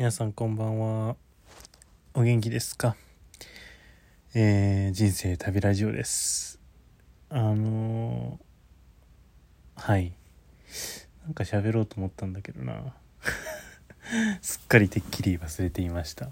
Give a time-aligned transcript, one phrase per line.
[0.00, 1.16] 皆さんこんばんは。
[2.14, 2.96] お元気ですか？
[4.32, 6.58] えー、人生旅ラジオです。
[7.28, 10.14] あのー、はい。
[11.24, 12.94] なんか喋ろうと思ったんだけどな。
[14.40, 16.30] すっかりてっきり忘れていました。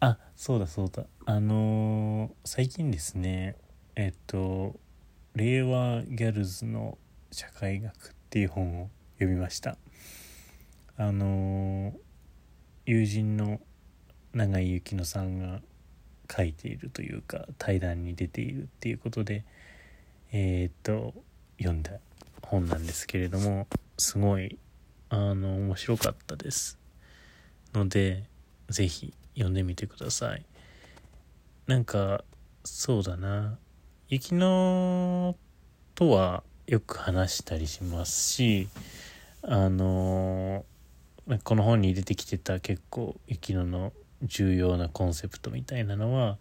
[0.00, 1.06] あそうだそうだ。
[1.24, 3.56] あのー、最近ですね
[3.96, 4.78] えっと
[5.34, 6.98] 令和ギャルズの
[7.30, 9.78] 社会学っていう本を読みました。
[10.98, 11.94] あの
[12.86, 13.60] 友人の
[14.34, 15.60] 永井幸乃さんが
[16.30, 19.44] 書いているというか対談に出ているっていうことで
[20.32, 21.14] えー、っと
[21.58, 21.92] 読んだ
[22.42, 23.66] 本なんですけれども
[23.98, 24.58] すごい
[25.10, 26.78] あの面白かったです。
[27.74, 28.24] ので
[28.68, 30.44] 是非読んでみてください。
[31.66, 32.24] なんか
[32.64, 33.58] そうだな。
[34.08, 35.34] 雪乃
[35.94, 38.68] とはよく話したりしますし
[39.42, 40.64] あの
[41.44, 46.38] この本に出てきてた結構雪乃の重要なコンセプトみたいなのは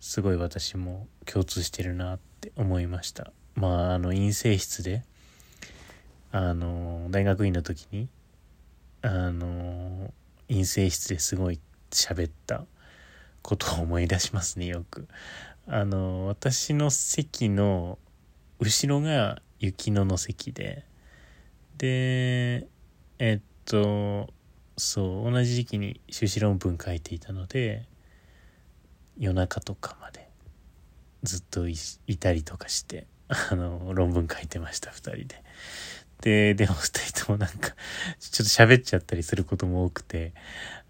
[0.00, 3.32] すごい私も共通してるなって思いました。
[3.54, 5.02] まああの陰性室で
[6.30, 8.08] あの大学院の時に
[9.02, 10.12] あの
[10.48, 11.60] 陰性室ですごい
[11.90, 12.64] 喋った
[13.42, 15.08] ことを思い出しますねよく。
[15.66, 17.98] あの私の席の
[18.58, 20.84] 後ろが雪乃の席で
[21.76, 22.66] で
[23.18, 24.28] えっと
[24.78, 27.84] そう同じ時期に修士論文書いていたので
[29.18, 30.30] 夜中とかまで
[31.22, 31.76] ずっとい
[32.16, 35.42] たりとかしてあの論文書いてました2人で。
[36.20, 37.76] ででも2人ともなんか
[38.18, 40.32] ちょっと喋っちゃったりすることも多くて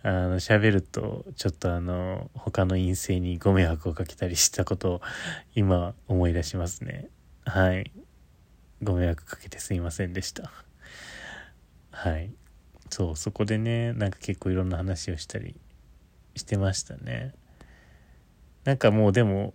[0.03, 5.01] あの喋るとちょっとあの他の陰性にご迷惑をかけたりしたことを
[5.55, 7.09] 今思い出しますね。
[7.45, 7.93] はい。
[8.83, 10.51] ご迷惑かけてすいませんでした。
[11.91, 12.31] はい。
[12.91, 15.55] そうそこでねなんか結構いろんな話をしたり
[16.35, 17.35] してましたね。
[18.65, 19.55] なんかもうでも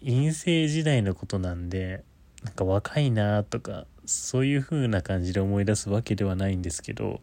[0.00, 2.04] 陰性時代のことなんで
[2.44, 7.20] なんか若いなとかそういう風な感じで思い出すわけではないんですけど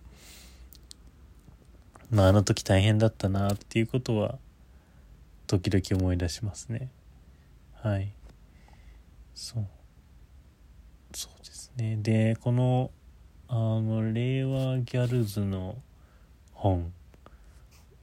[2.10, 4.40] まああの時大変だったなっていうことは
[5.48, 6.90] 時々思い出しますね。
[7.82, 8.14] はい。
[9.34, 9.66] そう。
[11.16, 11.98] そうですね。
[12.02, 12.92] でこの
[13.52, 15.76] あの令和ギャルズの
[16.54, 16.94] 本。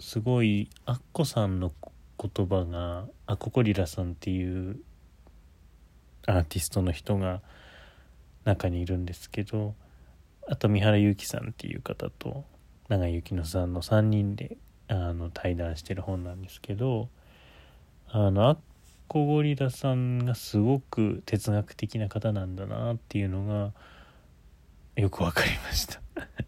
[0.01, 1.73] すごいアッコさんの
[2.21, 4.81] 言葉がアココリラさんっていう
[6.27, 7.41] アーティストの人が
[8.45, 9.75] 中にいるんですけど
[10.49, 12.45] あと三原由紀さんっていう方と
[12.89, 14.57] 永井幸乃さんの3人で
[14.89, 17.09] あの対談してる本なんですけど
[18.09, 18.59] あのアッ
[19.09, 23.73] コゴリラさんがすごく哲学的な方なんだなっていうのが
[24.97, 26.01] よくわかりました。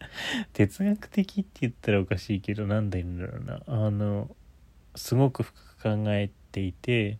[0.52, 3.62] 哲学的って言ったらおかしいけど何だ言うんだろうな。
[3.66, 4.34] あの
[4.96, 7.18] すごく深く考えていて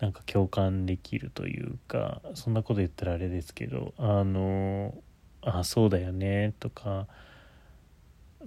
[0.00, 4.94] なんか共感できるというかそんなこと言ったらあれですけどあの
[5.42, 7.06] あそうだよねとか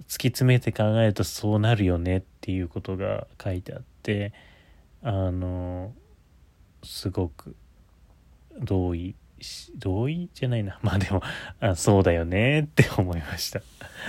[0.00, 4.32] き詰めて考えるとそうなるよねっていうことが書いてあって
[5.02, 5.94] あの
[6.82, 7.54] すごく
[8.60, 9.14] 同意
[9.76, 10.78] 同意じゃないな。
[10.82, 11.22] まあでも、
[11.60, 13.62] あそうだよねって思いました。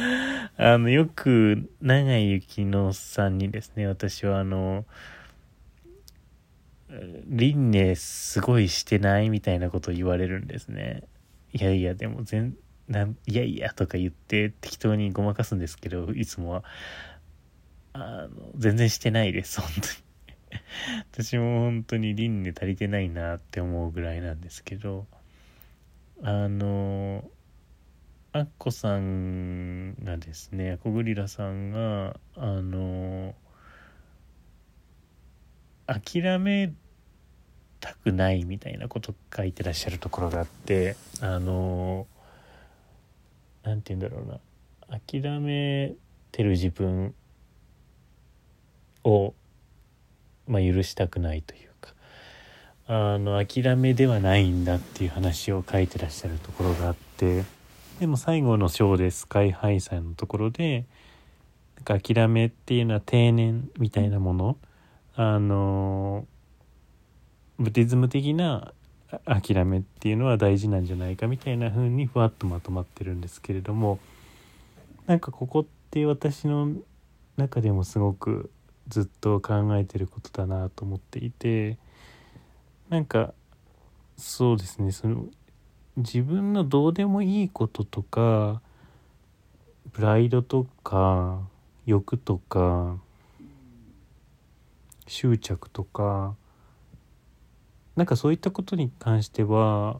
[0.57, 4.85] あの、よく、長井幸乃さんにですね、私はあの、
[7.25, 11.03] 輪廻すごいしてないみたいなことを言われるんですね。
[11.53, 12.55] いやいや、でも全、
[12.87, 16.63] ないやいやとか言って適当にごまかすんですけど、いつもは。
[17.93, 20.03] あの、全然してないです、本当に。
[21.11, 25.07] 私も本当に輪廻足りてないなって思うぐらいなんですけど、
[26.25, 27.29] あの
[28.31, 33.35] アッコさんがですねアコグリラさんがあの
[35.85, 36.73] 諦め
[37.81, 42.07] たくないみたいなこと書いてらっしゃるところがあってあの
[43.63, 44.39] 何て言うんだろうな。
[44.89, 45.93] 諦め
[46.31, 47.13] てる自分
[49.03, 49.33] を、
[50.47, 51.72] まあ、許したくないという
[52.85, 57.45] あの諦めではないんだっていう話を書いてらっしゃるところがあって
[57.99, 60.85] でも最後の章でスカイハイさんのところで
[61.77, 64.57] なんか諦めっていうのは定年みたいなもの
[65.15, 66.25] あの
[67.57, 68.73] ブティズム的な
[69.25, 73.99] 諦めっていうのは大事なんじゃないかみたいな風にふわっとまとまってるんですけれども
[75.05, 76.73] なんかここって私の
[77.37, 78.49] 中でもすごく
[78.89, 81.77] ずっと考えてることだなと思っていて。
[82.89, 83.33] なんか
[84.17, 84.91] そうですね。
[84.91, 85.25] その
[85.97, 88.61] 自分のどうでもいいこととか
[89.91, 91.39] プライドとか
[91.85, 92.97] 欲とか
[95.07, 96.35] 執着とか
[97.95, 99.99] なんかそういったことに関しては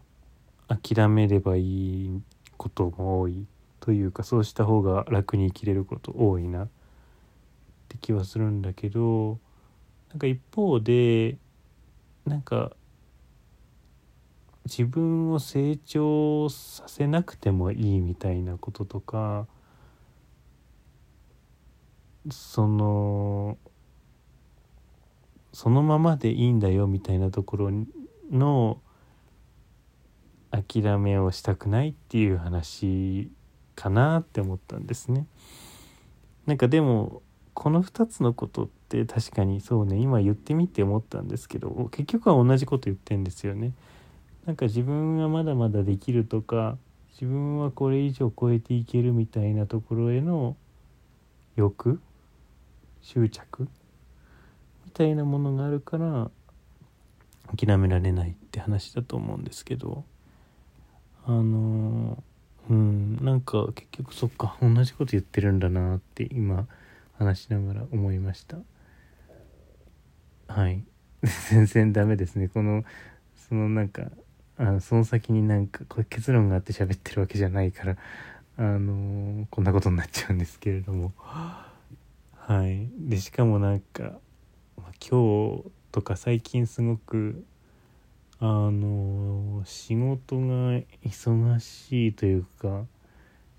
[0.68, 2.22] 諦めればいい
[2.58, 3.46] ことも多い
[3.80, 6.68] というかそうした方が楽に生きれること多いなっ
[7.90, 9.38] て気はするんだけど
[10.10, 11.38] なんか一方で
[12.26, 12.72] なんか
[14.66, 19.46] 自分を成長させなくてもいいみたいなこととか
[22.32, 23.58] その
[25.52, 27.72] そのままでいいんだよみたいなところ
[28.32, 28.82] の
[30.50, 33.32] 諦めをしたくないっていう話
[33.76, 35.28] かなって思ったんですね。
[36.46, 37.22] なんかでも
[37.54, 43.74] この2つのことって確かにそうね今言ってみて思ったんですけど結局は同じこと言ってんですよね。
[44.46, 46.78] なんか自分はまだまだできるとか
[47.14, 50.58] 自分はこれ以上超えていけるみたいなところへの
[51.56, 52.02] 欲
[53.02, 53.68] 執着
[54.86, 56.30] みたいなものがあるから
[57.56, 60.04] 諦められないって話だと思うんですけど
[61.26, 62.22] あの
[62.70, 66.68] うんなんか結局そっか同じこと言ってるんだなって今
[67.18, 68.58] 話しながら思いました。
[70.48, 70.84] はい。
[71.50, 72.48] 全然ダメですね。
[72.48, 72.84] この
[73.36, 74.12] そのなんか
[74.58, 77.98] あのその先になんかこれ結論があって喋ってるわけじゃないから
[78.58, 81.14] あのー、こんなことになっちゃうんですけれども。
[81.18, 82.90] はい。
[82.98, 84.20] でしかもなんか、
[85.00, 87.46] 今日とか最近すごく
[88.40, 92.86] あの、仕事が忙しいというか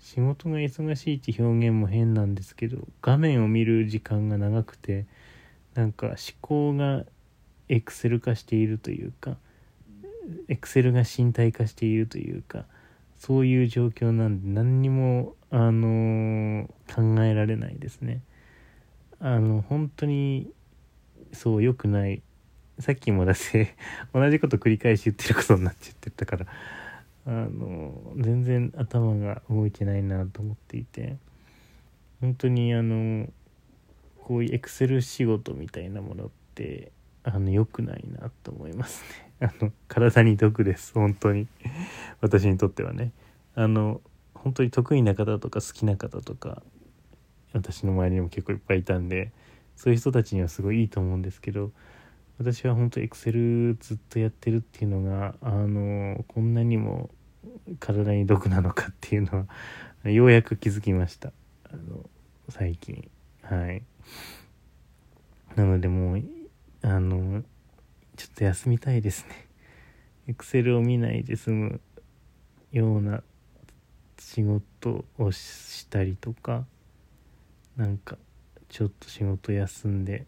[0.05, 5.07] 仕事が忙しいって表現も変なんですけど画面を見る時間が長くて
[5.73, 7.05] なんか思考が
[7.69, 9.37] エクセル化しているというか
[10.47, 12.65] エクセルが身体化しているというか
[13.17, 18.21] そういう状況なんで何にもあの考えられないですね。
[19.19, 20.51] あの本当に
[21.33, 22.21] そう良くない。
[22.77, 23.69] さっきもだし
[24.13, 26.45] 同じこと繰り返し言ってることになっちゃってたから。
[27.25, 31.17] あの全然頭が動いてないなと思っていて
[32.21, 33.27] 本当にあの
[34.23, 36.91] こういうエクセル仕事みたいなものって
[37.23, 39.03] あの良くないなと思います
[39.39, 39.49] ね。
[39.59, 41.47] あの体に毒です本当に。
[42.21, 43.11] 私にとってはね。
[43.55, 44.01] あの
[44.33, 46.61] 本当に得意な方とか好きな方とか
[47.53, 49.31] 私の周りにも結構いっぱいいたんで
[49.75, 51.71] そういう人たちにはすごいいいと思うんですけど
[52.37, 57.09] 私は本当エクセルずっとやってるっていうのがあのこんなにも
[57.79, 59.47] 体に毒なのかっていうの
[60.03, 61.31] は ようやく気づきました。
[61.71, 62.09] あの
[62.49, 63.09] 最近。
[63.41, 63.83] はい。
[65.55, 66.23] なのでもう
[66.81, 67.43] あの
[68.17, 69.47] ちょっと休みたいですね。
[70.27, 71.81] エクセルを見ないで済む
[72.71, 73.23] ような
[74.19, 76.65] 仕事をしたりとか
[77.77, 78.17] なんか
[78.69, 80.25] ちょっと仕事休んで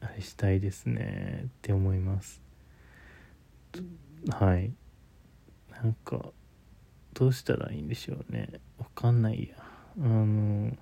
[0.00, 2.40] あれしたいですねって思います。
[4.30, 4.72] はい。
[5.70, 6.30] なんか
[7.14, 8.48] どうしたらいいんでしょうね。
[8.78, 9.56] わかんないや。
[10.00, 10.76] あの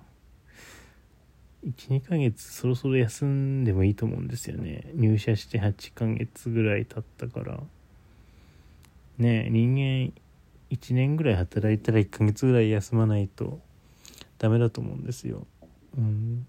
[1.65, 4.91] 12ヶ月そろそろ休んでもいいと思うんですよね。
[4.93, 7.59] 入社して8ヶ月ぐらい経ったから。
[9.17, 10.13] ね人間
[10.69, 13.59] 1年ぐらい働いたら1ヶ月ぐらい休まないと
[14.37, 15.47] ダメだと思うんですよ。
[15.97, 16.45] うん。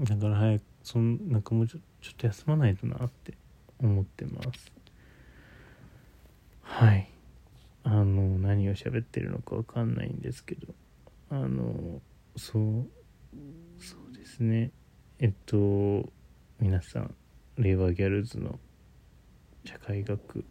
[0.00, 3.34] だから早くそんなんかもうちょちょっと休まないとなって
[3.80, 4.72] 思ってます。
[6.62, 7.10] はい。
[7.82, 10.72] あの何を喋ってるのかわかんないんですけど。
[11.30, 12.00] あの
[12.36, 12.86] そう
[13.80, 14.70] そうですね。
[15.18, 16.08] えっと
[16.60, 17.14] 皆さん
[17.56, 18.60] 令和ギャルズの
[19.64, 20.44] 社会学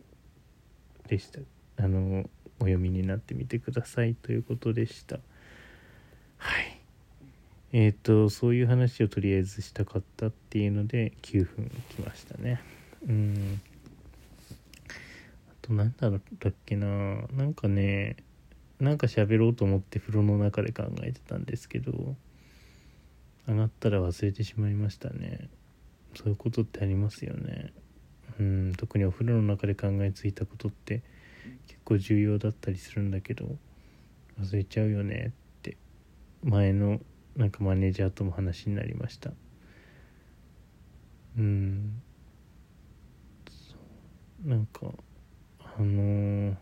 [1.08, 1.40] でした。
[1.82, 5.20] あのお読みになってみてくださいということでした。
[7.78, 12.62] えっ、とそういう話をとりあえずしたかったっていうので9分きましたね。
[13.06, 13.60] うん。
[14.88, 16.88] あと何だったっけな。
[17.34, 18.16] なんかね
[18.80, 22.16] なんか喋ろうと思って風呂の中で考えてたんですけど
[23.46, 25.50] 上がったら忘れてしまいましたね。
[26.16, 27.74] そういうことってありますよね。
[28.40, 28.74] うん。
[28.78, 31.04] 特にお風呂の中で考えついたことって
[31.68, 33.58] 結構重要だったりするんだけど
[34.40, 35.76] 忘れちゃうよねって。
[36.42, 37.02] 前の
[37.36, 39.32] なんかマネージャーとも話になりました。
[41.38, 42.02] うん。
[44.46, 44.82] なんか
[45.60, 46.56] あのー、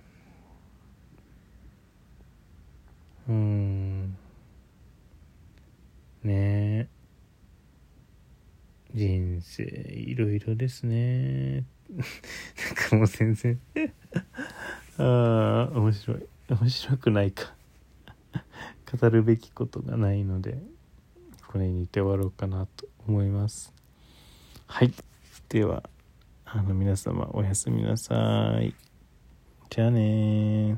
[3.30, 4.18] うん。
[6.24, 6.88] ね。
[6.88, 6.88] え
[8.96, 11.66] 人生いろいろですね。
[11.90, 13.60] なんかもう全然。
[14.98, 16.26] ああ面白い。
[16.50, 17.56] 面白くないか。
[18.98, 20.58] 語るべきことがないので
[21.48, 23.74] これにて終わろうかなと思います。
[24.68, 24.94] はい。
[25.50, 25.84] では
[26.46, 28.74] あの皆様おやすみなさい。
[29.70, 30.78] じゃあね